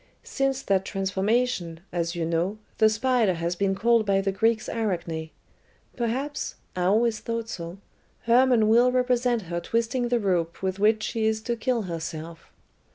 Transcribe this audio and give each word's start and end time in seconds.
"Since 0.23 0.63
that 0.63 0.83
transformation, 0.83 1.79
as 1.91 2.15
you 2.15 2.25
know, 2.25 2.57
the 2.79 2.89
spider 2.89 3.35
has 3.35 3.55
been 3.55 3.75
called 3.75 4.03
by 4.03 4.19
the 4.19 4.31
Greeks 4.31 4.67
Arachne. 4.67 5.29
Perhaps 5.95 6.55
I 6.75 6.85
always 6.85 7.19
thought 7.19 7.47
so 7.47 7.77
Hermon 8.23 8.67
will 8.67 8.91
represent 8.91 9.43
her 9.43 9.59
twisting 9.59 10.07
the 10.07 10.19
rope 10.19 10.63
with 10.63 10.79
which 10.79 11.03
she 11.03 11.27
is 11.27 11.39
to 11.43 11.55
kill 11.55 11.83
herself. 11.83 12.51